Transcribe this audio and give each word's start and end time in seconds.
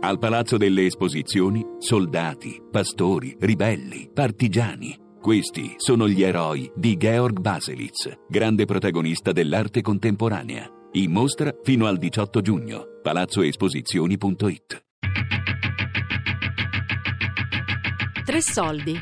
Al 0.00 0.20
Palazzo 0.20 0.56
delle 0.56 0.86
Esposizioni, 0.86 1.60
soldati, 1.78 2.62
pastori, 2.70 3.36
ribelli, 3.40 4.08
partigiani. 4.14 4.96
Questi 5.20 5.74
sono 5.76 6.08
gli 6.08 6.22
eroi 6.22 6.70
di 6.76 6.96
Georg 6.96 7.40
Baselitz, 7.40 8.08
grande 8.28 8.64
protagonista 8.64 9.32
dell'arte 9.32 9.82
contemporanea. 9.82 10.70
In 10.92 11.10
mostra 11.10 11.52
fino 11.64 11.86
al 11.86 11.98
18 11.98 12.40
giugno. 12.40 12.84
palazzoesposizioni.it 13.02 14.84
Tre 18.24 18.40
soldi. 18.40 18.96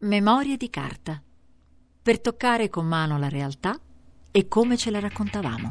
Memorie 0.00 0.56
di 0.58 0.68
carta. 0.68 1.22
Per 2.02 2.20
toccare 2.20 2.68
con 2.68 2.86
mano 2.86 3.16
la 3.16 3.30
realtà 3.30 3.80
e 4.30 4.46
come 4.46 4.76
ce 4.76 4.90
la 4.90 5.00
raccontavamo. 5.00 5.70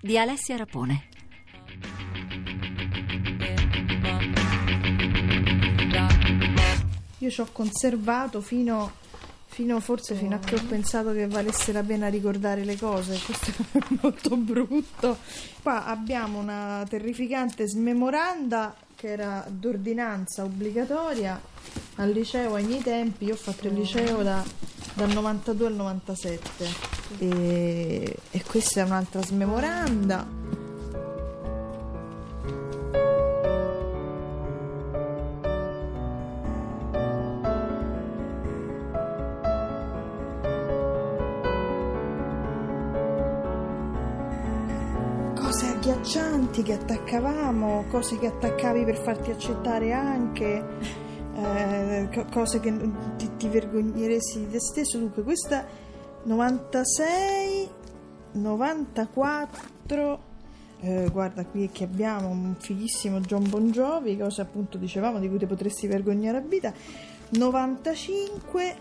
Di 0.00 0.16
Alessia 0.16 0.56
Rapone. 0.56 1.08
Io 7.18 7.30
ci 7.30 7.40
ho 7.40 7.48
conservato 7.50 8.40
fino, 8.40 8.92
fino 9.46 9.80
forse 9.80 10.14
fino 10.14 10.36
a 10.36 10.38
che 10.38 10.54
ho 10.54 10.62
pensato 10.68 11.12
che 11.12 11.26
valesse 11.26 11.72
la 11.72 11.82
pena 11.82 12.06
ricordare 12.06 12.64
le 12.64 12.78
cose. 12.78 13.18
Questo 13.18 13.50
è 13.72 13.82
molto 14.00 14.36
brutto. 14.36 15.18
Qua 15.62 15.84
abbiamo 15.86 16.38
una 16.38 16.86
terrificante 16.88 17.66
smemoranda 17.66 18.76
che 18.94 19.08
era 19.08 19.44
d'ordinanza 19.48 20.44
obbligatoria 20.44 21.40
al 21.96 22.10
liceo 22.10 22.54
ai 22.54 22.64
miei 22.64 22.82
tempi. 22.82 23.24
Io 23.24 23.34
ho 23.34 23.36
fatto 23.36 23.66
il 23.66 23.74
liceo 23.74 24.22
da, 24.22 24.44
dal 24.94 25.10
92 25.10 25.66
al 25.66 25.74
97 25.74 26.97
e, 27.18 28.16
e 28.30 28.42
questa 28.46 28.80
è 28.80 28.84
un'altra 28.84 29.22
smemoranda. 29.22 30.36
cose 45.58 45.66
agghiaccianti 45.68 46.62
che 46.62 46.74
attaccavamo, 46.74 47.86
cose 47.90 48.18
che 48.18 48.26
attaccavi 48.26 48.84
per 48.84 48.96
farti 48.96 49.30
accettare 49.30 49.92
anche, 49.92 50.62
eh, 51.34 52.08
co- 52.12 52.26
cose 52.30 52.60
che 52.60 52.70
ti, 53.16 53.30
ti 53.38 53.48
vergogneresti 53.48 54.40
di 54.40 54.50
te 54.50 54.60
stesso. 54.60 54.98
Dunque, 54.98 55.22
questa 55.22 55.64
96, 56.24 57.68
94. 58.32 60.26
eh, 60.80 61.08
guarda 61.10 61.44
qui 61.44 61.68
che 61.70 61.84
abbiamo 61.84 62.28
un 62.28 62.54
fighissimo 62.58 63.20
John 63.20 63.48
Bon 63.48 63.70
Jovi, 63.70 64.16
cosa 64.16 64.42
appunto 64.42 64.78
dicevamo 64.78 65.18
di 65.18 65.28
cui 65.28 65.38
ti 65.38 65.46
potresti 65.46 65.86
vergognare 65.86 66.38
a 66.38 66.42
vita. 66.42 66.72
95 67.30 68.76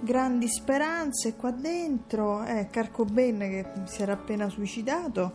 grandi 0.00 0.48
speranze 0.48 1.34
qua 1.34 1.50
dentro, 1.50 2.44
eh, 2.44 2.68
Carco 2.70 3.04
Ben 3.04 3.38
che 3.38 3.66
si 3.84 4.02
era 4.02 4.12
appena 4.12 4.48
suicidato 4.48 5.32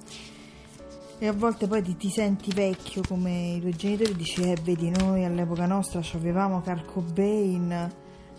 e 1.20 1.28
a 1.28 1.34
volte 1.34 1.68
poi 1.68 1.82
ti, 1.82 1.96
ti 1.96 2.10
senti 2.10 2.52
vecchio 2.54 3.02
come 3.08 3.54
i 3.56 3.60
tuoi 3.60 3.76
genitori 3.76 4.16
dici 4.16 4.42
eh 4.42 4.58
vedi 4.62 4.90
noi 4.90 5.24
all'epoca 5.24 5.66
nostra 5.66 6.02
avevamo 6.16 6.62
Carl 6.62 6.86
Cobain 6.86 7.92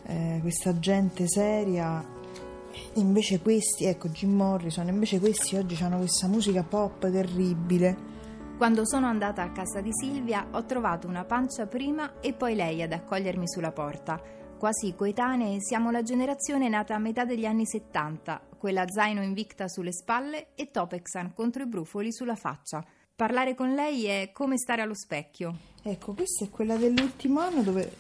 eh, 0.05 0.39
questa 0.43 0.79
gente 0.79 1.27
seria 1.27 2.05
e 2.93 3.01
invece 3.01 3.41
questi 3.41 3.85
ecco 3.85 4.09
Jim 4.09 4.35
Morrison 4.35 4.89
invece 4.89 5.21
questi 5.21 5.57
oggi 5.57 5.83
hanno 5.83 5.99
questa 5.99 6.27
musica 6.27 6.63
pop 6.63 7.11
terribile 7.11 7.97
Quando 8.57 8.87
sono 8.87 9.07
andata 9.07 9.43
a 9.43 9.51
casa 9.51 9.81
di 9.81 9.91
Silvia 9.93 10.47
ho 10.53 10.65
trovato 10.65 11.09
una 11.09 11.25
pancia 11.25 11.67
prima 11.67 12.21
e 12.21 12.35
poi 12.35 12.55
lei 12.55 12.83
ad 12.83 12.93
accogliermi 12.93 13.49
sulla 13.49 13.73
porta. 13.73 14.21
Quasi 14.57 14.95
coetanee 14.95 15.57
siamo 15.61 15.91
la 15.91 16.03
generazione 16.03 16.69
nata 16.69 16.95
a 16.95 16.99
metà 16.99 17.25
degli 17.25 17.45
anni 17.47 17.67
70, 17.67 18.41
quella 18.57 18.85
zaino 18.87 19.23
invicta 19.23 19.69
sulle 19.69 19.93
spalle 19.93 20.55
e 20.55 20.71
Topexan 20.71 21.35
contro 21.35 21.65
i 21.65 21.67
brufoli 21.67 22.13
sulla 22.13 22.37
faccia. 22.37 22.83
Parlare 23.17 23.55
con 23.55 23.75
lei 23.75 24.05
è 24.05 24.31
come 24.33 24.57
stare 24.57 24.83
allo 24.83 24.95
specchio. 24.95 25.57
ecco 25.83 26.15
questa 26.15 26.45
è 26.45 26.49
quella 26.49 26.77
dell'ultimo 26.77 27.41
anno 27.41 27.63
dove 27.63 27.93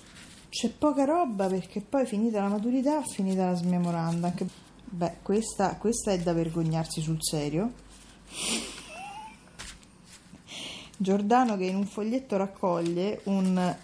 c'è 0.48 0.70
poca 0.70 1.04
roba 1.04 1.48
perché 1.48 1.80
poi 1.80 2.06
finita 2.06 2.40
la 2.40 2.48
maturità 2.48 3.02
finita 3.02 3.46
la 3.46 3.54
smemoranda 3.54 4.28
anche 4.28 4.46
beh 4.84 5.16
questa, 5.22 5.76
questa 5.76 6.12
è 6.12 6.18
da 6.18 6.32
vergognarsi 6.32 7.00
sul 7.00 7.18
serio 7.20 7.72
Giordano 10.96 11.56
che 11.56 11.64
in 11.64 11.76
un 11.76 11.86
foglietto 11.86 12.36
raccoglie 12.36 13.20
un 13.24 13.76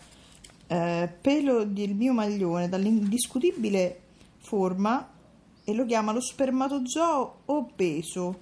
eh, 0.66 1.12
pelo 1.20 1.64
del 1.64 1.94
mio 1.94 2.12
maglione 2.12 2.68
dall'indiscutibile 2.68 4.00
forma 4.38 5.08
e 5.64 5.74
lo 5.74 5.84
chiama 5.84 6.12
lo 6.12 6.20
spermatozoo 6.20 7.40
obeso, 7.46 8.38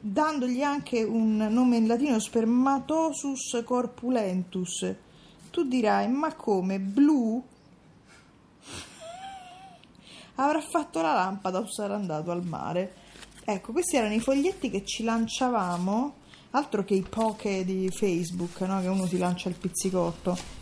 dandogli 0.00 0.62
anche 0.62 1.02
un 1.02 1.36
nome 1.36 1.76
in 1.76 1.86
latino 1.86 2.18
spermatosus 2.18 3.62
corpulentus. 3.64 4.94
Tu 5.50 5.64
dirai, 5.64 6.08
ma 6.08 6.34
come 6.34 6.78
blu? 6.78 7.42
Avrà 10.36 10.60
fatto 10.60 11.02
la 11.02 11.12
lampada 11.12 11.58
o 11.58 11.66
sarà 11.66 11.94
andato 11.94 12.30
al 12.30 12.44
mare. 12.44 12.94
Ecco, 13.44 13.72
questi 13.72 13.96
erano 13.96 14.14
i 14.14 14.20
foglietti 14.20 14.70
che 14.70 14.84
ci 14.84 15.02
lanciavamo, 15.02 16.14
altro 16.50 16.84
che 16.84 16.94
i 16.94 17.02
poche 17.02 17.64
di 17.64 17.90
Facebook, 17.90 18.60
no? 18.60 18.80
che 18.80 18.86
uno 18.86 19.06
si 19.06 19.18
lancia 19.18 19.48
il 19.48 19.56
pizzicotto. 19.56 20.60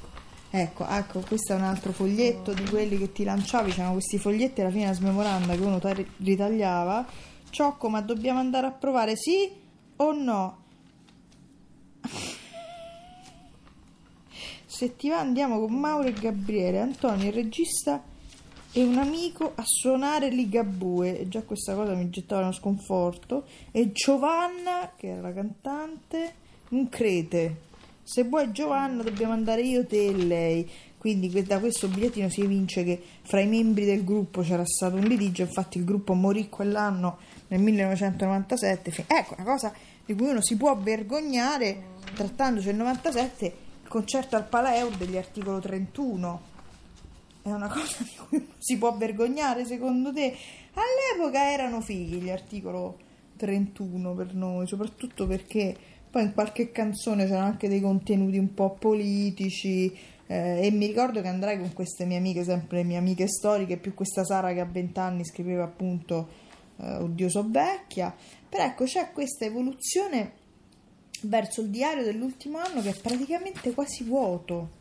Ecco, 0.53 0.85
ecco, 0.87 1.21
questo 1.21 1.53
è 1.53 1.57
un 1.57 1.63
altro 1.63 1.93
foglietto 1.93 2.53
di 2.53 2.65
quelli 2.65 2.99
che 2.99 3.13
ti 3.13 3.23
lanciavi, 3.23 3.71
c'erano 3.71 3.93
questi 3.93 4.19
foglietti 4.19 4.61
alla 4.63 4.71
fine 4.71 4.89
a 4.89 4.93
smemoranda 4.93 5.55
che 5.55 5.61
uno 5.61 5.79
tar- 5.79 6.05
ritagliava. 6.17 7.07
Ciocco, 7.51 7.89
ma 7.89 8.01
dobbiamo 8.01 8.41
andare 8.41 8.67
a 8.67 8.73
provare 8.73 9.15
sì 9.17 9.49
o 9.97 10.13
no? 10.13 10.59
Se 14.67 14.97
ti 14.97 15.09
va 15.09 15.21
andiamo 15.21 15.61
con 15.61 15.75
Mauro 15.75 16.09
e 16.09 16.13
Gabriele, 16.13 16.81
Antonio 16.81 17.29
il 17.29 17.35
regista 17.35 18.03
e 18.73 18.83
un 18.85 18.99
amico 18.99 19.53
a 19.55 19.63
suonare 19.65 20.31
Ligabue. 20.31 21.21
E 21.21 21.29
già 21.29 21.43
questa 21.43 21.75
cosa 21.75 21.95
mi 21.95 22.11
gettava 22.11 22.43
uno 22.43 22.53
sconforto. 22.53 23.45
E 23.71 23.93
Giovanna 23.93 24.93
che 24.97 25.09
era 25.09 25.21
la 25.21 25.33
cantante 25.33 26.35
un 26.71 26.89
crete. 26.89 27.69
Se 28.03 28.25
vuoi 28.25 28.51
Giovanna 28.53 29.03
dobbiamo 29.03 29.33
andare 29.33 29.63
io, 29.63 29.87
te 29.87 30.07
e 30.07 30.17
lei. 30.17 30.71
Quindi 30.99 31.31
da 31.45 31.59
questo 31.59 31.89
bigliettino 31.89 32.29
si 32.29 32.43
evince 32.43 32.85
che 32.85 33.03
fra 33.23 33.41
i 33.41 33.47
membri 33.47 33.87
del 33.87 34.05
gruppo 34.05 34.43
c'era 34.43 34.65
stato 34.67 34.97
un 34.97 35.05
litigio. 35.05 35.43
Infatti 35.43 35.79
il 35.79 35.85
gruppo 35.85 36.13
morì 36.15 36.49
quell'anno 36.49 37.19
nel 37.49 37.61
1997 37.61 38.91
Fi- 38.91 39.05
ecco 39.07 39.35
una 39.39 39.45
cosa 39.45 39.73
di 40.05 40.15
cui 40.15 40.29
uno 40.29 40.43
si 40.43 40.57
può 40.57 40.77
vergognare. 40.77 41.89
Trattandosi 42.15 42.67
del 42.67 42.77
97 42.77 43.45
il 43.83 43.89
concerto 43.89 44.37
al 44.37 44.47
Paleur 44.47 44.95
degli 44.97 45.17
articolo 45.17 45.59
31 45.59 46.49
è 47.43 47.51
una 47.51 47.69
cosa 47.69 48.03
di 48.03 48.17
cui 48.29 48.49
si 48.59 48.77
può 48.77 48.97
vergognare 48.97 49.65
secondo 49.65 50.13
te? 50.13 50.37
All'epoca 50.75 51.51
erano 51.51 51.81
fighi 51.81 52.19
gli 52.21 52.31
articolo 52.31 52.99
31 53.37 54.15
per 54.15 54.35
noi, 54.35 54.67
soprattutto 54.67 55.27
perché 55.27 55.77
poi 56.11 56.25
in 56.25 56.35
qualche 56.35 56.71
canzone 56.71 57.25
c'erano 57.27 57.47
anche 57.47 57.69
dei 57.69 57.81
contenuti 57.81 58.37
un 58.37 58.53
po' 58.53 58.75
politici 58.75 59.97
eh, 60.27 60.67
e 60.67 60.71
mi 60.71 60.87
ricordo 60.87 61.23
che 61.23 61.29
andrai 61.29 61.59
con 61.59 61.73
queste 61.73 62.05
mie 62.05 62.19
amiche, 62.19 62.45
sempre 62.45 62.79
le 62.79 62.85
mie 62.85 62.99
amiche 62.99 63.27
storiche, 63.29 63.79
più 63.79 63.95
questa 63.95 64.25
Sara 64.25 64.53
che 64.53 64.61
a 64.61 64.65
20 64.65 64.99
anni 64.99 65.25
scriveva 65.25 65.65
appunto 65.65 66.29
eh, 66.77 66.97
Oddio 66.97 67.29
so 67.29 67.47
vecchia, 67.49 68.15
però 68.49 68.65
ecco 68.65 68.85
c'è 68.85 69.11
questa 69.13 69.45
evoluzione 69.45 70.33
verso 71.23 71.61
il 71.61 71.69
diario 71.69 72.05
dell'ultimo 72.05 72.59
anno 72.59 72.81
che 72.81 72.91
è 72.91 73.01
praticamente 73.01 73.73
quasi 73.73 74.05
vuoto. 74.05 74.79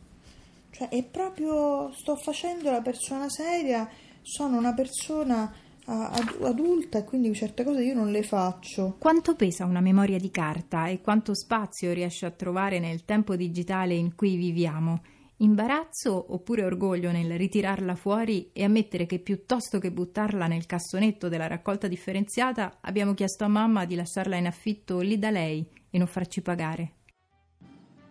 Cioè, 0.70 0.88
è 0.88 1.04
proprio 1.04 1.92
sto 1.92 2.16
facendo 2.16 2.70
la 2.70 2.80
persona 2.80 3.28
seria, 3.28 3.88
sono 4.22 4.56
una 4.56 4.72
persona 4.74 5.52
adulta 5.86 6.98
e 6.98 7.04
quindi 7.04 7.34
certe 7.34 7.64
cose 7.64 7.82
io 7.82 7.94
non 7.94 8.12
le 8.12 8.22
faccio. 8.22 8.96
Quanto 8.98 9.34
pesa 9.34 9.64
una 9.64 9.80
memoria 9.80 10.18
di 10.18 10.30
carta 10.30 10.86
e 10.86 11.00
quanto 11.00 11.34
spazio 11.34 11.92
riesce 11.92 12.26
a 12.26 12.30
trovare 12.30 12.78
nel 12.78 13.04
tempo 13.04 13.34
digitale 13.34 13.94
in 13.94 14.14
cui 14.14 14.36
viviamo? 14.36 15.02
Imbarazzo 15.38 16.32
oppure 16.34 16.64
orgoglio 16.64 17.10
nel 17.10 17.36
ritirarla 17.36 17.96
fuori 17.96 18.50
e 18.52 18.62
ammettere 18.62 19.06
che 19.06 19.18
piuttosto 19.18 19.78
che 19.78 19.90
buttarla 19.90 20.46
nel 20.46 20.66
cassonetto 20.66 21.28
della 21.28 21.46
raccolta 21.46 21.88
differenziata 21.88 22.78
abbiamo 22.82 23.14
chiesto 23.14 23.44
a 23.44 23.48
mamma 23.48 23.84
di 23.84 23.94
lasciarla 23.96 24.36
in 24.36 24.46
affitto 24.46 25.00
lì 25.00 25.18
da 25.18 25.30
lei 25.30 25.66
e 25.90 25.98
non 25.98 26.06
farci 26.06 26.42
pagare. 26.42 26.99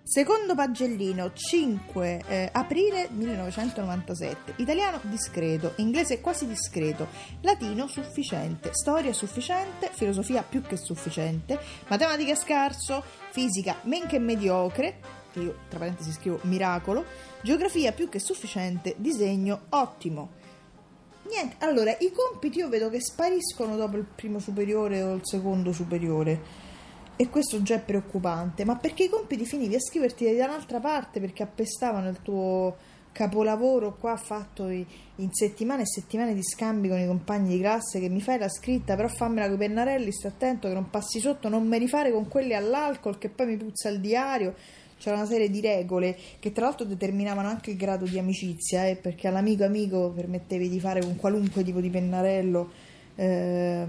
Secondo 0.09 0.55
pagellino, 0.55 1.33
5 1.33 2.23
eh, 2.27 2.49
aprile 2.51 3.09
1997. 3.11 4.53
Italiano 4.55 4.99
discreto, 5.03 5.73
inglese 5.75 6.19
quasi 6.19 6.47
discreto, 6.47 7.09
latino 7.41 7.85
sufficiente, 7.85 8.71
storia 8.73 9.13
sufficiente, 9.13 9.91
filosofia 9.93 10.41
più 10.41 10.63
che 10.63 10.77
sufficiente, 10.77 11.59
matematica 11.89 12.33
scarso, 12.33 13.03
fisica 13.29 13.75
men 13.83 14.07
che 14.07 14.17
mediocre, 14.17 14.99
io 15.33 15.59
tra 15.69 15.77
parentesi 15.77 16.11
scrivo 16.11 16.39
miracolo, 16.41 17.05
geografia 17.43 17.91
più 17.91 18.09
che 18.09 18.17
sufficiente, 18.17 18.95
disegno 18.97 19.65
ottimo. 19.69 20.31
Niente, 21.29 21.63
allora 21.63 21.95
i 21.99 22.11
compiti 22.11 22.57
io 22.57 22.67
vedo 22.67 22.89
che 22.89 22.99
spariscono 22.99 23.75
dopo 23.75 23.97
il 23.97 24.05
primo 24.05 24.39
superiore 24.39 25.03
o 25.03 25.13
il 25.13 25.21
secondo 25.23 25.71
superiore 25.71 26.67
e 27.21 27.27
questo 27.27 27.61
già 27.61 27.75
è 27.75 27.81
preoccupante, 27.81 28.63
ma 28.63 28.77
perché 28.77 29.03
i 29.03 29.09
compiti 29.09 29.43
finivi 29.43 29.75
a 29.75 29.79
scriverti 29.81 30.33
da 30.37 30.45
un'altra 30.45 30.79
parte? 30.79 31.19
Perché 31.19 31.43
appestavano 31.43 32.07
il 32.07 32.21
tuo 32.21 32.77
capolavoro 33.11 33.97
qua 33.97 34.15
fatto 34.15 34.69
in 34.69 35.33
settimane 35.33 35.81
e 35.81 35.85
settimane 35.85 36.33
di 36.33 36.41
scambi 36.41 36.87
con 36.87 36.97
i 36.97 37.05
compagni 37.05 37.49
di 37.49 37.59
classe 37.59 37.99
che 37.99 38.07
mi 38.07 38.21
fai 38.21 38.39
la 38.39 38.47
scritta 38.47 38.95
però 38.95 39.09
fammela 39.09 39.47
con 39.47 39.55
i 39.55 39.57
pennarelli 39.57 40.13
sta 40.13 40.29
attento 40.29 40.69
che 40.69 40.73
non 40.73 40.89
passi 40.89 41.19
sotto 41.19 41.49
non 41.49 41.67
mi 41.67 41.77
rifare 41.77 42.09
con 42.13 42.29
quelli 42.29 42.53
all'alcol 42.53 43.17
che 43.17 43.27
poi 43.27 43.47
mi 43.47 43.57
puzza 43.57 43.89
il 43.89 43.99
diario. 43.99 44.55
C'era 44.97 45.17
una 45.17 45.25
serie 45.25 45.49
di 45.49 45.59
regole 45.59 46.17
che 46.39 46.53
tra 46.53 46.67
l'altro 46.67 46.85
determinavano 46.85 47.49
anche 47.49 47.71
il 47.71 47.75
grado 47.75 48.05
di 48.05 48.17
amicizia 48.17 48.85
eh, 48.85 48.95
perché 48.95 49.27
all'amico 49.27 49.65
amico 49.65 50.09
permettevi 50.15 50.69
di 50.69 50.79
fare 50.79 51.01
con 51.01 51.17
qualunque 51.17 51.65
tipo 51.65 51.81
di 51.81 51.89
pennarello 51.89 52.71
eh, 53.15 53.85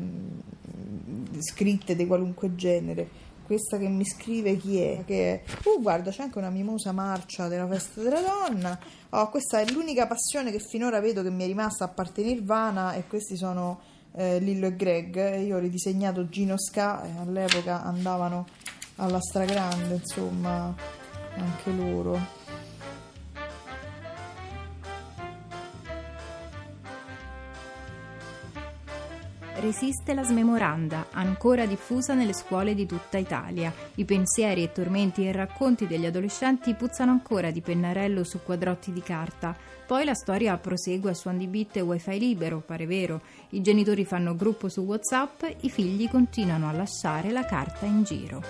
scritte 1.42 1.96
di 1.96 2.06
qualunque 2.06 2.54
genere. 2.54 3.08
Questa 3.44 3.78
che 3.78 3.88
mi 3.88 4.04
scrive 4.04 4.56
chi 4.56 4.78
è? 4.80 5.02
Che 5.04 5.32
è? 5.32 5.42
Uh, 5.64 5.82
guarda, 5.82 6.10
c'è 6.10 6.22
anche 6.22 6.38
una 6.38 6.50
mimosa 6.50 6.92
marcia 6.92 7.48
della 7.48 7.66
festa 7.66 8.00
della 8.00 8.20
donna. 8.20 8.78
Oh, 9.10 9.28
questa 9.28 9.60
è 9.60 9.68
l'unica 9.72 10.06
passione 10.06 10.52
che 10.52 10.60
finora 10.60 11.00
vedo 11.00 11.22
che 11.22 11.30
mi 11.30 11.42
è 11.42 11.46
rimasta 11.46 11.84
a 11.84 11.88
parte 11.88 12.22
Nirvana 12.22 12.92
e 12.94 13.08
questi 13.08 13.36
sono 13.36 13.80
eh, 14.12 14.38
Lillo 14.38 14.66
e 14.66 14.76
Greg. 14.76 15.40
Io 15.40 15.56
ho 15.56 15.58
ridisegnato 15.58 16.28
Gino 16.28 16.56
Ska 16.56 17.02
e 17.04 17.10
all'epoca 17.18 17.82
andavano 17.82 18.46
alla 18.96 19.20
stragrande, 19.20 19.94
insomma, 19.94 20.72
anche 21.34 21.72
loro. 21.72 22.39
Resiste 29.60 30.14
la 30.14 30.24
smemoranda, 30.24 31.08
ancora 31.12 31.66
diffusa 31.66 32.14
nelle 32.14 32.32
scuole 32.32 32.74
di 32.74 32.86
tutta 32.86 33.18
Italia. 33.18 33.72
I 33.94 34.04
pensieri 34.04 34.64
e 34.64 34.72
tormenti 34.72 35.26
e 35.26 35.32
racconti 35.32 35.86
degli 35.86 36.06
adolescenti 36.06 36.74
puzzano 36.74 37.12
ancora 37.12 37.50
di 37.50 37.60
pennarello 37.60 38.24
su 38.24 38.40
quadrotti 38.42 38.92
di 38.92 39.02
carta. 39.02 39.54
Poi 39.86 40.04
la 40.04 40.14
storia 40.14 40.56
prosegue 40.56 41.10
a 41.10 41.14
suon 41.14 41.38
di 41.38 41.46
bit 41.46 41.76
e 41.76 41.80
wifi 41.82 42.18
libero, 42.18 42.60
pare 42.60 42.86
vero. 42.86 43.20
I 43.50 43.60
genitori 43.60 44.04
fanno 44.04 44.34
gruppo 44.34 44.68
su 44.68 44.80
WhatsApp, 44.80 45.44
i 45.60 45.70
figli 45.70 46.08
continuano 46.08 46.68
a 46.68 46.72
lasciare 46.72 47.30
la 47.30 47.44
carta 47.44 47.86
in 47.86 48.02
giro. 48.02 48.42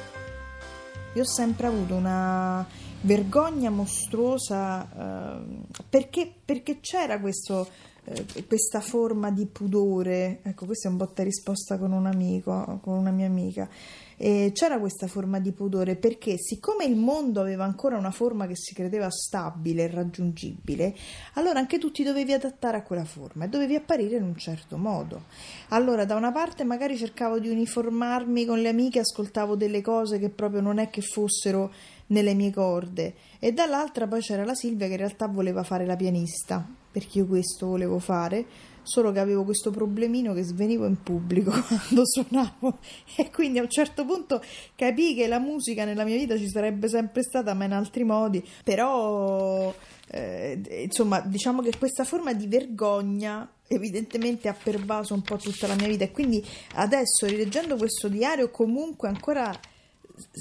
Io 1.15 1.23
ho 1.23 1.27
sempre 1.27 1.67
avuto 1.67 1.95
una 1.95 2.65
vergogna 3.03 3.71
mostruosa 3.71 4.87
eh, 4.87 5.81
perché, 5.89 6.33
perché 6.45 6.79
c'era 6.81 7.19
questo 7.19 7.69
eh, 8.05 8.44
questa 8.47 8.81
forma 8.81 9.31
di 9.31 9.47
pudore, 9.47 10.41
ecco 10.43 10.64
questa 10.64 10.88
è 10.88 10.91
un 10.91 10.97
botta 10.97 11.23
risposta 11.23 11.79
con 11.79 11.93
un 11.93 12.06
amico, 12.06 12.79
con 12.82 12.97
una 12.97 13.11
mia 13.11 13.26
amica, 13.26 13.69
e 14.17 14.50
c'era 14.55 14.79
questa 14.79 15.06
forma 15.06 15.38
di 15.38 15.52
pudore 15.52 15.97
perché 15.97 16.37
siccome 16.38 16.85
il 16.85 16.97
mondo 16.97 17.41
aveva 17.41 17.64
ancora 17.64 17.97
una 17.97 18.11
forma 18.11 18.47
che 18.47 18.55
si 18.55 18.75
credeva 18.75 19.11
stabile 19.11 19.85
e 19.85 19.91
raggiungibile, 19.91 20.94
allora 21.35 21.58
anche 21.58 21.79
tu 21.79 21.91
ti 21.91 22.02
dovevi 22.02 22.32
adattare 22.32 22.76
a 22.76 22.82
quella 22.82 23.05
forma 23.05 23.44
e 23.44 23.49
dovevi 23.49 23.75
apparire 23.75 24.17
in 24.17 24.25
un 24.25 24.37
certo 24.37 24.76
modo. 24.76 25.25
Allora 25.69 26.05
da 26.05 26.17
una 26.17 26.32
parte 26.32 26.64
magari 26.64 26.97
cercavo 26.97 27.38
di 27.38 27.49
uniformarmi 27.49 28.44
con 28.44 28.61
le 28.61 28.69
amiche, 28.69 29.00
ascoltavo 29.00 29.56
delle 29.56 29.81
cose 29.82 30.19
che 30.19 30.29
proprio 30.29 30.61
non 30.61 30.79
è 30.79 30.91
che 30.91 31.00
fossero 31.00 31.73
nelle 32.08 32.35
mie 32.35 32.50
corde 32.50 33.14
e 33.38 33.52
dall'altra 33.52 34.06
poi 34.06 34.20
c'era 34.20 34.44
la 34.44 34.55
Silvia 34.55 34.87
che 34.87 34.93
in 34.93 34.99
realtà 34.99 35.29
voleva 35.29 35.62
fare 35.62 35.87
la 35.87 35.97
pianista 35.97 36.80
perché 36.91 37.19
io 37.19 37.27
questo 37.27 37.67
volevo 37.67 37.99
fare 37.99 38.69
solo 38.83 39.13
che 39.13 39.21
avevo 39.21 39.45
questo 39.45 39.71
problemino 39.71 40.33
che 40.33 40.43
svenivo 40.43 40.87
in 40.87 41.03
pubblico 41.03 41.51
quando 41.67 42.03
suonavo. 42.05 42.79
E 43.17 43.31
quindi 43.31 43.59
a 43.59 43.63
un 43.63 43.71
certo 43.71 44.05
punto 44.05 44.43
capii 44.75 45.15
che 45.15 45.27
la 45.27 45.39
musica 45.39 45.85
nella 45.85 46.05
mia 46.05 46.17
vita 46.17 46.37
ci 46.37 46.49
sarebbe 46.49 46.89
sempre 46.89 47.23
stata 47.23 47.55
ma 47.55 47.65
in 47.65 47.73
altri 47.73 48.05
modi. 48.05 48.45
Però 48.65 49.73
eh, 50.09 50.61
insomma 50.85 51.21
diciamo 51.21 51.63
che 51.63 51.73
questa 51.79 52.05
forma 52.05 52.33
di 52.33 52.47
vergogna 52.47 53.49
evidentemente 53.69 54.49
ha 54.49 54.57
pervaso 54.61 55.15
un 55.15 55.23
po' 55.23 55.37
tutta 55.37 55.67
la 55.67 55.75
mia 55.75 55.87
vita. 55.87 56.05
E 56.05 56.11
quindi 56.11 56.45
adesso 56.75 57.27
rileggendo 57.27 57.77
questo 57.77 58.09
diario 58.09 58.51
comunque 58.51 59.09
ancora 59.09 59.59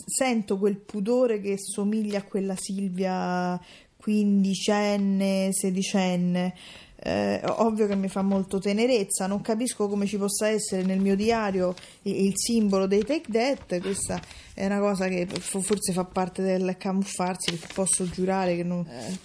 sento 0.06 0.58
quel 0.58 0.78
pudore 0.78 1.40
che 1.40 1.56
somiglia 1.58 2.20
a 2.20 2.24
quella 2.24 2.56
Silvia 2.58 3.60
quindicenne, 4.00 5.50
sedicenne. 5.52 6.54
Eh, 7.02 7.42
ovvio 7.46 7.88
che 7.88 7.96
mi 7.96 8.10
fa 8.10 8.22
molto 8.22 8.60
tenerezza, 8.60 9.26
non 9.26 9.40
capisco 9.40 9.88
come 9.88 10.06
ci 10.06 10.18
possa 10.18 10.50
essere 10.50 10.84
nel 10.84 11.00
mio 11.00 11.16
diario 11.16 11.74
il, 12.02 12.26
il 12.26 12.34
simbolo 12.36 12.88
dei 12.88 13.06
Take 13.06 13.32
That, 13.32 13.80
questa 13.80 14.20
è 14.54 14.66
una 14.66 14.80
cosa 14.80 15.08
che 15.08 15.26
forse 15.26 15.94
fa 15.94 16.04
parte 16.04 16.42
del 16.42 16.76
camuffarsi, 16.78 17.52
perché 17.52 17.74
posso 17.74 18.10
giurare 18.10 18.58
che 18.58 18.64
non... 18.64 18.86
Eh, 18.86 19.18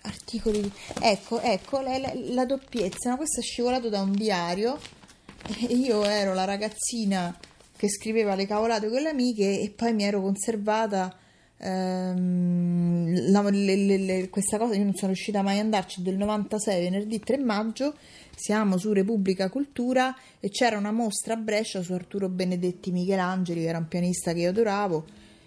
articoli... 0.00 0.68
Ecco, 1.00 1.40
ecco, 1.40 1.80
la, 1.80 1.96
la, 1.98 2.12
la 2.12 2.44
doppiezza, 2.44 3.10
no? 3.10 3.16
questo 3.18 3.38
è 3.38 3.44
scivolato 3.44 3.88
da 3.88 4.00
un 4.00 4.10
diario 4.10 4.76
e 5.60 5.74
io 5.74 6.02
ero 6.02 6.34
la 6.34 6.44
ragazzina 6.44 7.38
che 7.76 7.88
scriveva 7.88 8.34
le 8.34 8.46
cavolate 8.46 8.88
con 8.88 9.00
le 9.00 9.10
amiche 9.10 9.60
e 9.60 9.70
poi 9.70 9.94
mi 9.94 10.02
ero 10.02 10.20
conservata 10.20 11.16
ehm, 11.62 13.30
le, 13.50 13.76
le, 13.76 13.98
le, 13.98 14.28
questa 14.28 14.58
cosa 14.58 14.74
io 14.74 14.84
non 14.84 14.94
sono 14.94 15.12
riuscita 15.12 15.42
mai 15.42 15.58
ad 15.58 15.64
andarci 15.64 16.02
del 16.02 16.16
96 16.16 16.82
venerdì 16.82 17.20
3 17.20 17.38
maggio 17.38 17.94
siamo 18.34 18.76
su 18.76 18.92
Repubblica 18.92 19.48
Cultura 19.48 20.14
e 20.40 20.48
c'era 20.48 20.76
una 20.76 20.90
mostra 20.90 21.34
a 21.34 21.36
Brescia 21.36 21.82
su 21.82 21.92
Arturo 21.92 22.28
Benedetti 22.28 22.90
Michelangeli 22.90 23.60
che 23.60 23.68
era 23.68 23.78
un 23.78 23.88
pianista 23.88 24.32
che 24.32 24.40
io 24.40 24.50
adoravo 24.50 25.04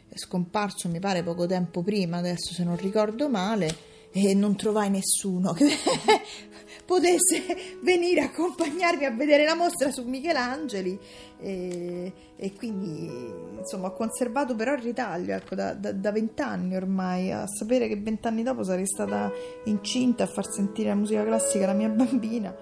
è 0.10 0.18
scomparso 0.18 0.88
mi 0.90 1.00
pare 1.00 1.24
poco 1.24 1.46
tempo 1.46 1.82
prima 1.82 2.18
adesso 2.18 2.54
se 2.54 2.64
non 2.64 2.78
ricordo 2.78 3.30
male 3.30 3.94
e 4.12 4.34
non 4.34 4.56
trovai 4.56 4.90
nessuno 4.90 5.54
potesse 6.86 7.78
venire 7.82 8.22
a 8.22 8.26
accompagnarmi 8.26 9.06
a 9.06 9.12
vedere 9.12 9.44
la 9.44 9.56
mostra 9.56 9.92
su 9.92 10.04
Michelangeli 10.04 10.98
e, 11.40 12.14
e 12.36 12.54
quindi 12.54 13.10
insomma 13.58 13.88
ho 13.88 13.94
conservato 13.94 14.56
però 14.56 14.74
il 14.74 14.82
ritaglio 14.82 15.34
ecco, 15.34 15.56
da 15.56 16.12
vent'anni 16.12 16.76
ormai. 16.76 17.32
A 17.32 17.48
sapere 17.48 17.88
che 17.88 17.98
vent'anni 17.98 18.44
dopo 18.44 18.64
sarei 18.64 18.88
stata 18.88 19.32
incinta 19.66 20.24
a 20.24 20.28
far 20.28 20.46
sentire 20.50 20.90
la 20.90 20.96
musica 20.96 21.24
classica 21.24 21.66
alla 21.66 21.74
mia 21.74 21.90
bambina. 21.90 22.56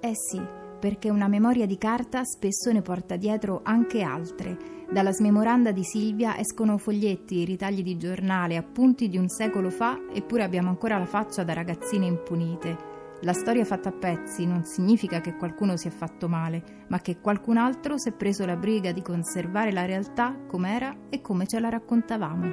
Eh 0.00 0.12
sì 0.14 0.58
perché 0.80 1.10
una 1.10 1.28
memoria 1.28 1.66
di 1.66 1.76
carta 1.76 2.24
spesso 2.24 2.72
ne 2.72 2.80
porta 2.80 3.16
dietro 3.16 3.60
anche 3.62 4.00
altre 4.00 4.79
dalla 4.90 5.12
smemoranda 5.12 5.70
di 5.70 5.84
Silvia 5.84 6.36
escono 6.36 6.76
foglietti, 6.76 7.44
ritagli 7.44 7.82
di 7.82 7.96
giornale, 7.96 8.56
appunti 8.56 9.08
di 9.08 9.18
un 9.18 9.28
secolo 9.28 9.70
fa, 9.70 9.96
eppure 10.12 10.42
abbiamo 10.42 10.68
ancora 10.68 10.98
la 10.98 11.06
faccia 11.06 11.44
da 11.44 11.52
ragazzine 11.52 12.06
impunite. 12.06 12.88
La 13.20 13.32
storia 13.32 13.64
fatta 13.64 13.90
a 13.90 13.92
pezzi 13.92 14.46
non 14.46 14.64
significa 14.64 15.20
che 15.20 15.36
qualcuno 15.36 15.76
si 15.76 15.86
è 15.86 15.90
fatto 15.90 16.28
male, 16.28 16.84
ma 16.88 16.98
che 17.00 17.20
qualcun 17.20 17.56
altro 17.56 17.98
si 17.98 18.08
è 18.08 18.12
preso 18.12 18.44
la 18.44 18.56
briga 18.56 18.90
di 18.90 19.02
conservare 19.02 19.70
la 19.70 19.84
realtà 19.84 20.36
com'era 20.48 20.96
e 21.08 21.20
come 21.20 21.46
ce 21.46 21.60
la 21.60 21.68
raccontavamo. 21.68 22.52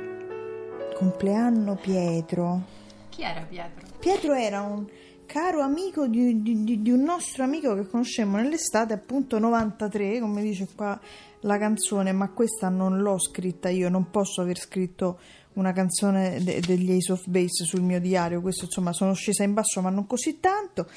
Compleanno 0.94 1.76
Pietro. 1.76 2.62
Chi 3.10 3.24
era 3.24 3.42
Pietro? 3.42 3.88
Pietro 3.98 4.34
era 4.34 4.62
un 4.62 4.86
caro 5.28 5.62
amico 5.62 6.08
di, 6.08 6.42
di, 6.42 6.82
di 6.82 6.90
un 6.90 7.04
nostro 7.04 7.44
amico 7.44 7.76
che 7.76 7.88
conoscemmo 7.88 8.38
nell'estate, 8.38 8.94
appunto 8.94 9.38
93, 9.38 10.20
come 10.20 10.42
dice 10.42 10.68
qua 10.74 11.00
la 11.42 11.60
canzone, 11.60 12.12
ma 12.14 12.32
questa 12.32 12.70
non 12.70 12.98
l'ho 12.98 13.20
scritta 13.20 13.70
io, 13.70 13.90
non 13.90 14.10
posso 14.10 14.42
aver 14.42 14.58
scritto 14.58 15.20
una 15.54 15.74
canzone 15.74 16.42
de- 16.44 16.62
degli 16.62 16.92
Ace 16.92 17.12
of 17.12 17.28
Base 17.28 17.66
sul 17.66 17.82
mio 17.82 18.00
diario, 18.00 18.42
questo 18.42 18.66
insomma 18.66 18.94
sono 18.94 19.14
scesa 19.14 19.44
in 19.44 19.54
basso 19.54 19.82
ma 19.82 19.92
non 19.92 20.08
così 20.08 20.40
tanto. 20.40 20.88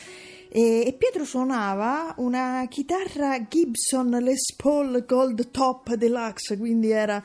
E, 0.53 0.97
Pietro 0.99 1.25
suonava 1.25 2.13
una 2.17 2.67
chitarra 2.69 3.47
Gibson 3.47 4.11
Les 4.21 4.53
Paul 4.57 5.05
Gold 5.07 5.53
Top 5.53 5.95
Deluxe, 5.95 6.59
quindi 6.59 6.91
era 6.91 7.23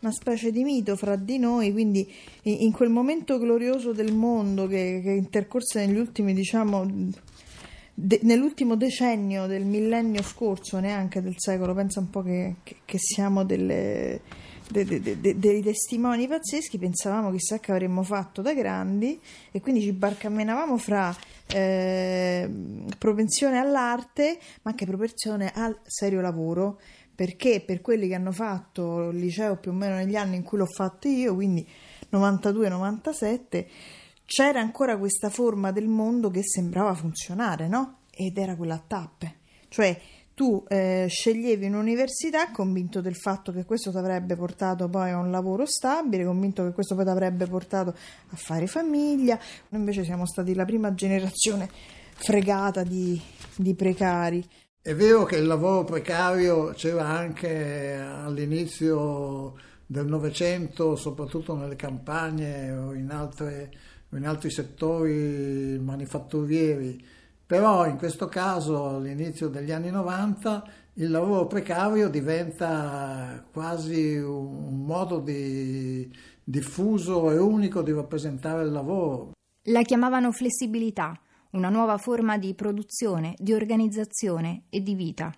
una 0.00 0.12
specie 0.12 0.52
di 0.52 0.62
mito 0.62 0.94
fra 0.94 1.16
di 1.16 1.38
noi, 1.38 1.72
quindi 1.72 2.08
in 2.42 2.70
quel 2.70 2.88
momento 2.88 3.36
glorioso 3.36 3.92
del 3.92 4.12
mondo 4.12 4.68
che, 4.68 5.00
che 5.02 5.10
intercorse 5.10 5.84
negli 5.84 5.98
ultimi, 5.98 6.32
diciamo, 6.34 6.86
de, 7.94 8.20
nell'ultimo 8.22 8.76
decennio 8.76 9.48
del 9.48 9.64
millennio 9.64 10.22
scorso, 10.22 10.78
neanche 10.78 11.20
del 11.20 11.34
secolo, 11.36 11.74
pensa 11.74 11.98
un 11.98 12.10
po' 12.10 12.22
che, 12.22 12.54
che, 12.62 12.76
che 12.84 12.98
siamo 12.98 13.44
delle 13.44 14.20
dei, 14.70 15.00
dei, 15.00 15.38
dei 15.38 15.62
testimoni 15.62 16.28
pazzeschi, 16.28 16.78
pensavamo 16.78 17.30
chissà 17.30 17.58
che 17.58 17.72
avremmo 17.72 18.02
fatto 18.02 18.42
da 18.42 18.52
grandi 18.52 19.18
e 19.50 19.60
quindi 19.60 19.80
ci 19.80 19.92
barcamenavamo 19.92 20.76
fra 20.76 21.14
eh, 21.54 22.50
propensione 22.98 23.58
all'arte 23.58 24.38
ma 24.62 24.70
anche 24.70 24.86
propensione 24.86 25.50
al 25.54 25.78
serio 25.84 26.20
lavoro 26.20 26.78
perché 27.18 27.60
per 27.66 27.80
quelli 27.80 28.06
che 28.06 28.14
hanno 28.14 28.30
fatto 28.30 29.08
il 29.08 29.18
liceo 29.18 29.56
più 29.56 29.72
o 29.72 29.74
meno 29.74 29.96
negli 29.96 30.14
anni 30.14 30.36
in 30.36 30.44
cui 30.44 30.56
l'ho 30.58 30.66
fatto 30.66 31.08
io, 31.08 31.34
quindi 31.34 31.66
92-97, 32.12 33.66
c'era 34.24 34.60
ancora 34.60 34.96
questa 34.96 35.28
forma 35.28 35.72
del 35.72 35.88
mondo 35.88 36.30
che 36.30 36.42
sembrava 36.44 36.94
funzionare, 36.94 37.66
no? 37.66 38.02
Ed 38.12 38.38
era 38.38 38.54
quella 38.54 38.74
a 38.74 38.84
tappe, 38.86 39.38
cioè 39.66 40.00
tu 40.38 40.64
eh, 40.68 41.06
sceglievi 41.08 41.66
un'università 41.66 42.52
convinto 42.52 43.00
del 43.00 43.16
fatto 43.16 43.50
che 43.50 43.64
questo 43.64 43.90
ti 43.90 43.96
avrebbe 43.96 44.36
portato 44.36 44.88
poi 44.88 45.10
a 45.10 45.18
un 45.18 45.32
lavoro 45.32 45.66
stabile, 45.66 46.24
convinto 46.24 46.62
che 46.62 46.70
questo 46.70 46.94
poi 46.94 47.02
ti 47.02 47.10
avrebbe 47.10 47.46
portato 47.46 47.90
a 47.90 48.36
fare 48.36 48.68
famiglia. 48.68 49.36
Noi 49.70 49.80
invece 49.80 50.04
siamo 50.04 50.26
stati 50.26 50.54
la 50.54 50.64
prima 50.64 50.94
generazione 50.94 51.68
fregata 52.14 52.84
di, 52.84 53.20
di 53.56 53.74
precari. 53.74 54.46
È 54.80 54.94
vero 54.94 55.24
che 55.24 55.38
il 55.38 55.46
lavoro 55.46 55.82
precario 55.82 56.68
c'era 56.68 57.08
anche 57.08 57.96
all'inizio 57.96 59.56
del 59.84 60.06
Novecento, 60.06 60.94
soprattutto 60.94 61.56
nelle 61.56 61.74
campagne 61.74 62.70
o 62.70 62.94
in, 62.94 63.10
altre, 63.10 63.72
in 64.10 64.24
altri 64.24 64.50
settori 64.50 65.80
manifatturieri 65.80 67.16
però 67.48 67.86
in 67.86 67.96
questo 67.96 68.26
caso 68.26 68.96
all'inizio 68.96 69.48
degli 69.48 69.72
anni 69.72 69.90
90 69.90 70.70
il 70.96 71.10
lavoro 71.10 71.46
precario 71.46 72.10
diventa 72.10 73.42
quasi 73.50 74.16
un 74.18 74.84
modo 74.84 75.18
di, 75.18 76.14
diffuso 76.44 77.30
e 77.30 77.38
unico 77.38 77.80
di 77.80 77.92
rappresentare 77.92 78.64
il 78.64 78.70
lavoro. 78.70 79.30
La 79.68 79.80
chiamavano 79.80 80.30
flessibilità, 80.30 81.18
una 81.52 81.70
nuova 81.70 81.96
forma 81.96 82.36
di 82.36 82.52
produzione, 82.52 83.34
di 83.38 83.54
organizzazione 83.54 84.64
e 84.68 84.82
di 84.82 84.94
vita. 84.94 85.32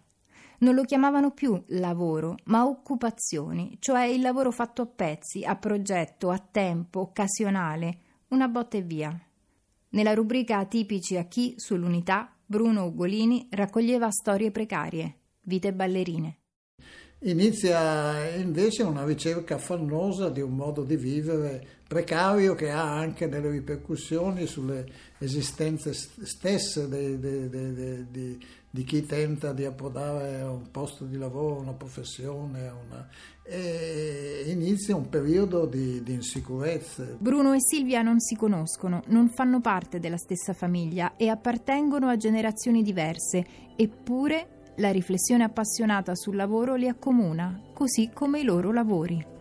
Non 0.59 0.75
lo 0.75 0.83
chiamavano 0.83 1.31
più 1.31 1.63
lavoro, 1.69 2.35
ma 2.47 2.67
occupazioni, 2.67 3.77
cioè 3.79 4.07
il 4.07 4.21
lavoro 4.21 4.51
fatto 4.51 4.83
a 4.83 4.87
pezzi, 4.87 5.45
a 5.45 5.55
progetto, 5.55 6.31
a 6.31 6.39
tempo, 6.39 7.03
occasionale, 7.03 7.99
una 8.31 8.49
botta 8.49 8.81
via. 8.81 9.17
Nella 9.93 10.15
rubrica 10.15 10.59
Atipici 10.59 11.17
a 11.17 11.25
chi 11.25 11.55
sull'unità, 11.57 12.33
Bruno 12.47 12.85
Ugolini 12.85 13.49
raccoglieva 13.51 14.11
storie 14.11 14.53
precarie, 14.53 15.19
vite 15.43 15.73
ballerine. 15.73 16.40
Inizia 17.23 18.35
invece 18.35 18.83
una 18.83 19.05
ricerca 19.05 19.57
affannosa 19.57 20.31
di 20.31 20.41
un 20.41 20.55
modo 20.55 20.85
di 20.85 20.97
vivere 20.97 21.63
precario 21.87 22.55
che 22.55 22.71
ha 22.71 22.97
anche 22.97 23.29
delle 23.29 23.51
ripercussioni 23.51 24.47
sulle 24.47 24.87
esistenze 25.19 25.93
stesse 25.93 26.89
de, 26.89 27.19
de, 27.19 27.51
de, 27.51 28.39
di 28.71 28.85
chi 28.85 29.05
tenta 29.05 29.53
di 29.53 29.67
approdare 29.67 30.41
a 30.41 30.51
un 30.51 30.71
posto 30.71 31.05
di 31.05 31.19
lavoro, 31.19 31.61
una 31.61 31.75
professione, 31.75 32.73
una... 32.87 33.07
e 33.43 34.45
inizia 34.47 34.97
un 34.97 35.11
periodo 35.11 35.67
di, 35.67 36.03
di 36.03 36.15
insicurezze. 36.15 37.17
Bruno 37.19 37.53
e 37.53 37.61
Silvia 37.61 38.01
non 38.01 38.19
si 38.21 38.35
conoscono, 38.35 39.03
non 39.09 39.29
fanno 39.29 39.61
parte 39.61 39.99
della 39.99 40.17
stessa 40.17 40.55
famiglia 40.55 41.17
e 41.17 41.29
appartengono 41.29 42.09
a 42.09 42.17
generazioni 42.17 42.83
diverse, 42.83 43.45
eppure 43.77 44.60
la 44.77 44.91
riflessione 44.91 45.45
appassionata 45.45 46.15
sul 46.15 46.37
lavoro 46.37 46.75
li 46.75 46.89
accomuna, 46.89 47.61
così 47.75 48.11
come 48.13 48.41
i 48.41 48.45
loro 48.45 48.73
lavori. 48.73 49.39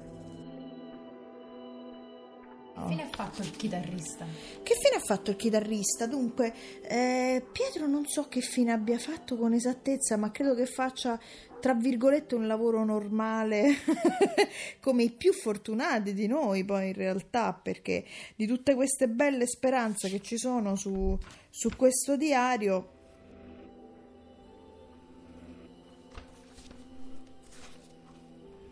Che 2.79 2.88
fine 2.88 3.03
ha 3.03 3.09
fatto 3.12 3.41
il 3.41 3.51
chitarrista? 3.51 4.25
Che 4.63 4.75
fine 4.75 4.95
ha 4.95 5.00
fatto 5.00 5.31
il 5.31 5.36
chitarrista? 5.36 6.07
Dunque, 6.07 6.53
eh, 6.81 7.45
Pietro 7.51 7.88
non 7.88 8.05
so 8.05 8.27
che 8.29 8.39
fine 8.39 8.71
abbia 8.71 8.98
fatto 8.98 9.36
con 9.36 9.53
esattezza, 9.53 10.15
ma 10.15 10.31
credo 10.31 10.55
che 10.55 10.65
faccia, 10.65 11.19
tra 11.59 11.74
virgolette, 11.74 12.36
un 12.36 12.48
lavoro 12.48 12.86
normale, 12.86 13.75
come 14.79 15.03
i 15.03 15.12
più 15.12 15.33
fortunati 15.33 16.13
di 16.13 16.27
noi 16.27 16.63
poi 16.63 16.88
in 16.88 16.93
realtà, 16.93 17.53
perché 17.53 18.05
di 18.36 18.48
tutte 18.48 18.75
queste 18.75 19.09
belle 19.09 19.45
speranze 19.45 20.09
che 20.09 20.21
ci 20.21 20.38
sono 20.38 20.75
su, 20.75 21.17
su 21.50 21.69
questo 21.75 22.15
diario 22.15 22.98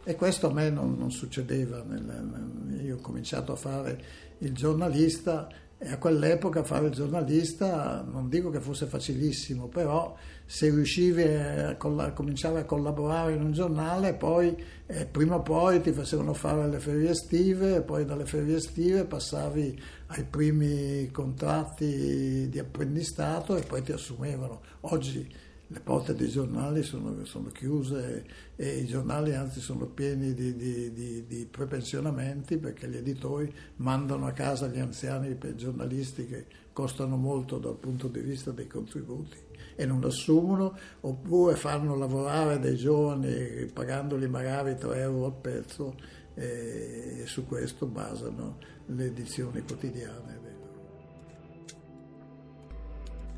E 0.07 0.15
questo 0.15 0.47
a 0.47 0.53
me 0.53 0.69
non, 0.69 0.95
non 0.97 1.11
succedeva. 1.11 1.83
Nel, 1.83 2.79
io 2.81 2.95
ho 2.95 3.01
cominciato 3.01 3.51
a 3.51 3.57
fare 3.57 4.01
il 4.37 4.53
giornalista 4.53 5.49
e 5.77 5.91
a 5.91 5.97
quell'epoca 5.97 6.63
fare 6.63 6.85
il 6.85 6.93
giornalista 6.93 8.05
non 8.09 8.29
dico 8.29 8.49
che 8.49 8.61
fosse 8.61 8.85
facilissimo, 8.85 9.67
però 9.67 10.15
se 10.45 10.69
riuscivi 10.69 11.23
a, 11.23 11.75
colla- 11.75 12.13
cominciare 12.13 12.61
a 12.61 12.63
collaborare 12.63 13.33
in 13.33 13.41
un 13.41 13.51
giornale, 13.51 14.13
poi 14.13 14.55
eh, 14.85 15.05
prima 15.07 15.35
o 15.35 15.41
poi 15.41 15.81
ti 15.81 15.91
facevano 15.91 16.33
fare 16.33 16.69
le 16.69 16.79
ferie 16.79 17.09
estive, 17.09 17.75
e 17.75 17.81
poi 17.81 18.05
dalle 18.05 18.25
ferie 18.25 18.55
estive 18.55 19.03
passavi 19.03 19.77
ai 20.05 20.23
primi 20.23 21.11
contratti 21.11 22.47
di 22.49 22.59
apprendistato 22.59 23.57
e 23.57 23.61
poi 23.63 23.81
ti 23.83 23.91
assumevano. 23.91 24.61
Oggi 24.81 25.45
le 25.69 25.79
porte 25.81 26.15
dei 26.15 26.29
giornali 26.29 26.81
sono, 26.81 27.25
sono, 27.25 27.49
chiuse 27.49 28.25
e 28.55 28.77
i 28.77 28.85
giornali 28.85 29.33
anzi 29.33 29.59
sono 29.59 29.85
pieni 29.85 30.33
di, 30.33 30.55
di, 30.55 30.93
di, 30.93 31.25
di, 31.27 31.45
prepensionamenti 31.45 32.57
perché 32.57 32.87
gli 32.87 32.95
editori 32.95 33.53
mandano 33.77 34.27
a 34.27 34.31
casa 34.31 34.67
gli 34.67 34.79
anziani 34.79 35.35
per 35.35 35.55
giornalisti 35.55 36.25
che 36.25 36.45
costano 36.71 37.17
molto 37.17 37.57
dal 37.57 37.75
punto 37.75 38.07
di 38.07 38.21
vista 38.21 38.51
dei 38.51 38.67
contributi 38.67 39.37
e 39.75 39.85
non 39.85 40.03
assumono 40.05 40.77
oppure 41.01 41.55
fanno 41.55 41.95
lavorare 41.95 42.59
dei 42.59 42.77
giovani 42.77 43.69
pagandoli 43.73 44.27
magari 44.27 44.77
3 44.77 44.99
euro 45.01 45.25
al 45.25 45.33
pezzo 45.33 45.95
e 46.33 47.23
su 47.25 47.45
questo 47.45 47.87
basano 47.87 48.57
le 48.85 49.05
edizioni 49.05 49.61
quotidiane. 49.63 50.56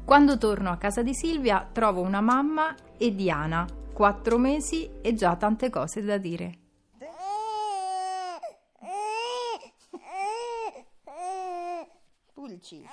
Quando 0.10 0.40
torno 0.40 0.72
a 0.72 0.78
casa 0.78 1.04
di 1.04 1.14
Silvia 1.14 1.70
trovo 1.72 2.02
una 2.02 2.20
mamma 2.20 2.76
e 2.98 3.14
Diana, 3.14 3.68
quattro 3.94 4.40
mesi 4.40 4.90
e 5.04 5.14
già 5.14 5.36
tante 5.36 5.70
cose 5.70 6.02
da 6.02 6.18
dire. 6.18 6.58
Pulci. 12.34 12.84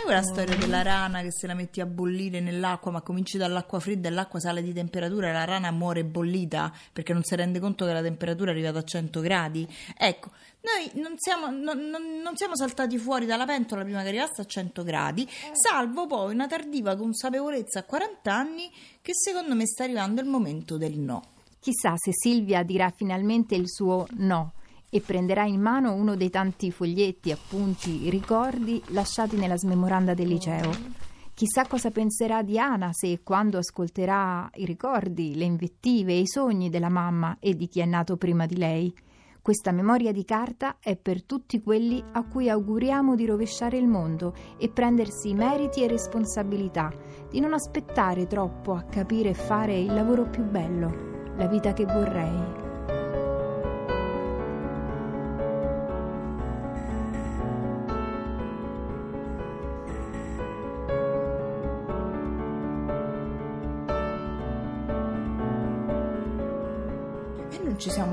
Sai 0.00 0.08
quella 0.08 0.22
storia 0.22 0.56
della 0.56 0.80
rana 0.80 1.20
che 1.20 1.30
se 1.30 1.46
la 1.46 1.52
metti 1.52 1.82
a 1.82 1.84
bollire 1.84 2.40
nell'acqua, 2.40 2.90
ma 2.90 3.02
cominci 3.02 3.36
dall'acqua 3.36 3.80
fredda 3.80 4.08
e 4.08 4.10
l'acqua 4.10 4.40
sale 4.40 4.62
di 4.62 4.72
temperatura 4.72 5.28
e 5.28 5.32
la 5.32 5.44
rana 5.44 5.70
muore 5.70 6.04
bollita 6.04 6.72
perché 6.90 7.12
non 7.12 7.22
si 7.22 7.36
rende 7.36 7.60
conto 7.60 7.84
che 7.84 7.92
la 7.92 8.00
temperatura 8.00 8.50
è 8.50 8.54
arrivata 8.54 8.78
a 8.78 8.82
100 8.82 9.20
gradi? 9.20 9.68
Ecco, 9.98 10.30
noi 10.62 11.02
non 11.02 11.16
siamo, 11.18 11.50
non, 11.50 11.90
non, 11.90 12.22
non 12.22 12.34
siamo 12.34 12.56
saltati 12.56 12.96
fuori 12.96 13.26
dalla 13.26 13.44
pentola 13.44 13.82
prima 13.82 14.00
che 14.00 14.08
arrivasse 14.08 14.40
a 14.40 14.46
100 14.46 14.82
gradi, 14.84 15.28
salvo 15.52 16.06
poi 16.06 16.32
una 16.32 16.46
tardiva 16.46 16.96
consapevolezza 16.96 17.80
a 17.80 17.82
40 17.82 18.34
anni 18.34 18.70
che 19.02 19.12
secondo 19.14 19.54
me 19.54 19.66
sta 19.66 19.84
arrivando 19.84 20.22
il 20.22 20.28
momento 20.28 20.78
del 20.78 20.98
no. 20.98 21.24
Chissà 21.60 21.92
se 21.96 22.12
Silvia 22.14 22.62
dirà 22.62 22.90
finalmente 22.96 23.54
il 23.54 23.68
suo 23.68 24.06
no 24.12 24.54
e 24.90 25.00
prenderà 25.00 25.44
in 25.44 25.60
mano 25.60 25.94
uno 25.94 26.16
dei 26.16 26.28
tanti 26.28 26.70
foglietti, 26.70 27.30
appunti, 27.30 28.10
ricordi 28.10 28.82
lasciati 28.88 29.36
nella 29.36 29.56
smemoranda 29.56 30.12
del 30.12 30.28
liceo. 30.28 30.98
Chissà 31.32 31.66
cosa 31.66 31.90
penserà 31.90 32.42
Diana 32.42 32.90
se 32.92 33.20
quando 33.22 33.56
ascolterà 33.56 34.50
i 34.56 34.66
ricordi, 34.66 35.34
le 35.36 35.44
invettive 35.44 36.12
e 36.12 36.20
i 36.20 36.26
sogni 36.26 36.68
della 36.68 36.90
mamma 36.90 37.38
e 37.40 37.56
di 37.56 37.66
chi 37.66 37.80
è 37.80 37.86
nato 37.86 38.18
prima 38.18 38.44
di 38.44 38.58
lei. 38.58 38.94
Questa 39.40 39.72
memoria 39.72 40.12
di 40.12 40.24
carta 40.26 40.76
è 40.80 40.96
per 40.96 41.24
tutti 41.24 41.62
quelli 41.62 42.04
a 42.12 42.24
cui 42.24 42.50
auguriamo 42.50 43.14
di 43.14 43.24
rovesciare 43.24 43.78
il 43.78 43.86
mondo 43.86 44.34
e 44.58 44.68
prendersi 44.68 45.32
meriti 45.32 45.82
e 45.82 45.88
responsabilità, 45.88 46.92
di 47.30 47.40
non 47.40 47.54
aspettare 47.54 48.26
troppo 48.26 48.74
a 48.74 48.82
capire 48.82 49.30
e 49.30 49.34
fare 49.34 49.78
il 49.78 49.94
lavoro 49.94 50.28
più 50.28 50.44
bello, 50.44 51.32
la 51.36 51.46
vita 51.46 51.72
che 51.72 51.86
vorrei. 51.86 52.59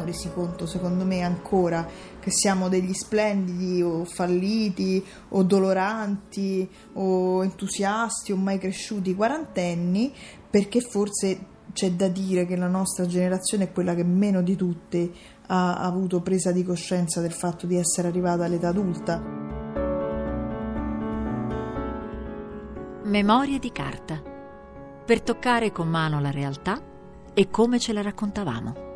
Resi 0.08 0.32
conto, 0.34 0.66
secondo 0.66 1.06
me, 1.06 1.22
ancora 1.22 1.88
che 2.20 2.32
siamo 2.32 2.68
degli 2.68 2.94
splendidi 2.94 3.82
o 3.82 4.04
falliti 4.04 5.06
o 5.30 5.44
doloranti 5.44 6.68
o 6.94 7.44
entusiasti 7.44 8.32
o 8.32 8.36
mai 8.36 8.58
cresciuti 8.58 9.14
quarantenni, 9.16 10.12
perché 10.50 10.82
forse 10.82 11.56
c'è 11.74 11.92
da 11.92 12.08
dire 12.08 12.48
che 12.48 12.56
la 12.56 12.68
nostra 12.68 13.06
generazione 13.06 13.66
è 13.66 13.72
quella 13.72 13.94
che 13.94 14.04
meno 14.04 14.42
di 14.42 14.56
tutte 14.56 15.12
ha 15.48 15.76
avuto 15.76 16.22
presa 16.22 16.52
di 16.52 16.64
coscienza 16.64 17.22
del 17.22 17.32
fatto 17.32 17.68
di 17.68 17.78
essere 17.78 18.08
arrivata 18.08 18.46
all'età 18.46 18.70
adulta. 18.70 19.22
Memorie 23.04 23.60
di 23.60 23.72
carta. 23.72 24.22
Per 25.06 25.22
toccare 25.22 25.72
con 25.72 25.88
mano 25.88 26.20
la 26.20 26.32
realtà 26.32 26.82
e 27.34 27.50
come 27.50 27.80
ce 27.80 27.94
la 27.94 28.02
raccontavamo. 28.02 28.87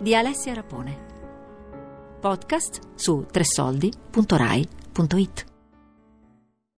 Di 0.00 0.14
Alessia 0.14 0.54
Rapone. 0.54 1.12
Podcast 2.20 2.80
su 2.94 3.26
tressoldi.rai.it. 3.30 5.53